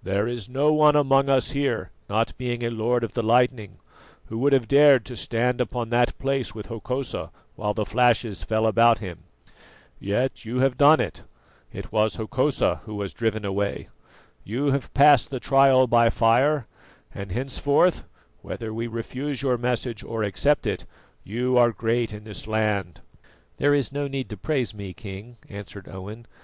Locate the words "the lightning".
3.14-3.78